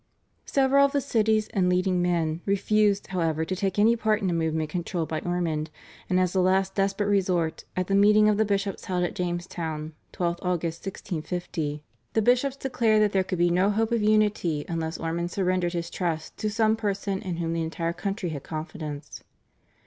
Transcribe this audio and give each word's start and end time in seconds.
Several 0.47 0.83
of 0.83 0.93
the 0.93 0.99
cities 0.99 1.47
and 1.49 1.69
leading 1.69 2.01
men 2.01 2.41
refused, 2.47 3.05
however, 3.09 3.45
to 3.45 3.55
take 3.55 3.77
any 3.77 3.95
part 3.95 4.19
in 4.19 4.31
a 4.31 4.33
movement 4.33 4.71
controlled 4.71 5.09
by 5.09 5.19
Ormond, 5.19 5.69
and 6.09 6.19
as 6.19 6.33
a 6.33 6.39
last 6.41 6.73
desperate 6.73 7.05
resort, 7.05 7.65
at 7.77 7.85
the 7.85 7.93
meeting 7.93 8.27
of 8.27 8.37
the 8.37 8.43
bishops 8.43 8.85
held 8.85 9.03
at 9.03 9.13
Jamestown 9.13 9.93
(12 10.11 10.37
Aug. 10.37 10.63
1650) 10.63 11.83
the 12.13 12.21
bishops 12.23 12.57
declared 12.57 13.03
that 13.03 13.11
there 13.11 13.23
could 13.23 13.37
be 13.37 13.51
no 13.51 13.69
hope 13.69 13.91
of 13.91 14.01
unity 14.01 14.65
unless 14.67 14.97
Ormond 14.97 15.29
surrendered 15.29 15.73
his 15.73 15.91
trust 15.91 16.35
to 16.37 16.49
some 16.49 16.75
person 16.75 17.21
in 17.21 17.37
whom 17.37 17.53
the 17.53 17.61
entire 17.61 17.93
country 17.93 18.29
had 18.29 18.41
confidence. 18.41 19.21